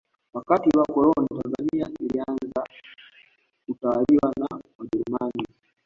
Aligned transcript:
wakati 0.33 0.77
wa 0.77 0.83
ukoloni 0.89 1.27
tanzania 1.41 1.87
ilianza 1.99 2.65
kutawaliwa 3.65 4.33
na 4.39 4.61
wajerumani 4.77 5.47